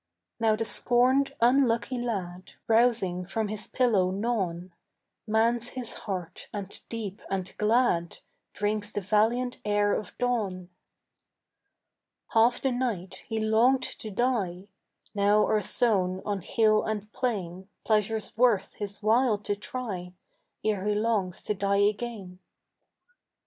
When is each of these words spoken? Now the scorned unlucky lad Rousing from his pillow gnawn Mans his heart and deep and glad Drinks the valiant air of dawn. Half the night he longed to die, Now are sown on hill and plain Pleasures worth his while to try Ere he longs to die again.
Now 0.39 0.55
the 0.55 0.65
scorned 0.65 1.35
unlucky 1.41 1.99
lad 1.99 2.53
Rousing 2.67 3.23
from 3.23 3.49
his 3.49 3.67
pillow 3.67 4.09
gnawn 4.09 4.73
Mans 5.27 5.67
his 5.69 5.93
heart 6.09 6.47
and 6.51 6.81
deep 6.89 7.21
and 7.29 7.55
glad 7.59 8.17
Drinks 8.53 8.89
the 8.89 9.01
valiant 9.01 9.59
air 9.63 9.93
of 9.93 10.17
dawn. 10.17 10.69
Half 12.29 12.61
the 12.63 12.71
night 12.71 13.21
he 13.27 13.39
longed 13.39 13.83
to 13.83 14.09
die, 14.09 14.69
Now 15.13 15.45
are 15.45 15.61
sown 15.61 16.23
on 16.25 16.41
hill 16.41 16.81
and 16.81 17.13
plain 17.13 17.69
Pleasures 17.83 18.35
worth 18.35 18.73
his 18.73 19.03
while 19.03 19.37
to 19.37 19.55
try 19.55 20.15
Ere 20.65 20.83
he 20.87 20.95
longs 20.95 21.43
to 21.43 21.53
die 21.53 21.85
again. 21.87 22.39